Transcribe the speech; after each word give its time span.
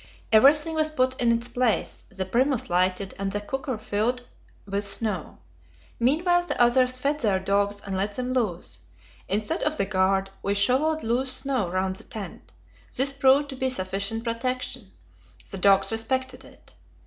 Everything 0.31 0.73
was 0.73 0.89
put 0.89 1.21
in 1.21 1.31
its 1.31 1.47
place, 1.47 2.05
the 2.09 2.25
Primus 2.25 2.71
lighted, 2.71 3.13
and 3.19 3.31
the 3.31 3.39
cooker 3.39 3.77
filled 3.77 4.23
with 4.65 4.83
snow. 4.83 5.37
Meanwhile 5.99 6.45
the 6.47 6.59
others 6.59 6.97
fed 6.97 7.19
their 7.19 7.39
dogs 7.39 7.79
and 7.85 7.95
let 7.95 8.15
them 8.15 8.33
loose. 8.33 8.79
Instead 9.29 9.61
of 9.61 9.77
the 9.77 9.85
"guard," 9.85 10.31
we 10.41 10.55
shovelled 10.55 11.03
loose 11.03 11.31
snow 11.31 11.69
round 11.69 11.97
the 11.97 12.03
tent; 12.03 12.51
this 12.95 13.13
proved 13.13 13.47
to 13.49 13.55
be 13.55 13.69
sufficient 13.69 14.23
protection 14.23 14.91
the 15.51 15.59
dogs 15.59 15.91
respected 15.91 16.45
it. 16.45 16.73